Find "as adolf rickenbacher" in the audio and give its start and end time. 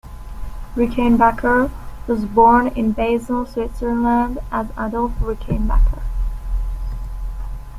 4.51-6.01